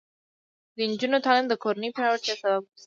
د 0.75 0.77
نجونو 0.91 1.17
تعلیم 1.25 1.45
د 1.49 1.53
کورنۍ 1.63 1.89
پیاوړتیا 1.95 2.35
سبب 2.41 2.61
ګرځي. 2.65 2.77